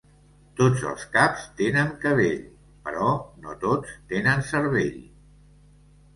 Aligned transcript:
Tots 0.59 0.85
els 0.91 1.03
caps 1.17 1.43
tenen 1.59 1.91
cabell, 2.05 2.39
però 2.89 3.11
no 3.45 3.55
tots 3.67 3.93
tenen 4.15 4.43
cervell. 4.51 4.99